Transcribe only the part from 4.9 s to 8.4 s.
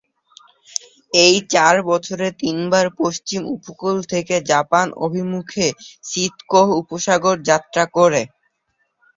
অভিমুখে সিতকোহ উপসাগর যাত্রা করে।